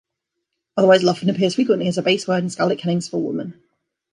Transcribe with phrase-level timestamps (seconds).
[0.77, 3.61] Otherwise Lofn appears frequently as a base word in skaldic kennings for woman.